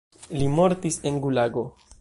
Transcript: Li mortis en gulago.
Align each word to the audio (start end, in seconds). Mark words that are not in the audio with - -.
Li 0.37 0.47
mortis 0.55 0.99
en 1.11 1.23
gulago. 1.27 1.69